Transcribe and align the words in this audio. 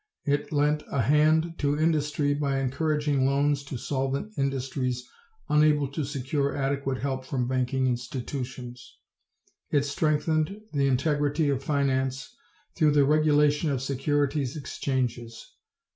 It 0.25 0.51
lent 0.51 0.81
a 0.91 0.99
hand 0.99 1.59
to 1.59 1.79
industry 1.79 2.33
by 2.33 2.57
encouraging 2.57 3.23
loans 3.27 3.61
to 3.65 3.77
solvent 3.77 4.31
industries 4.35 5.03
unable 5.47 5.87
to 5.91 6.03
secure 6.03 6.57
adequate 6.57 6.97
help 6.97 7.23
from 7.23 7.47
banking 7.47 7.85
institutions. 7.85 8.97
It 9.69 9.85
strengthened 9.85 10.59
the 10.73 10.87
integrity 10.87 11.49
of 11.51 11.63
finance 11.63 12.35
through 12.75 12.93
the 12.93 13.05
regulation 13.05 13.69
of 13.69 13.79
securities 13.83 14.57
exchanges. 14.57 15.51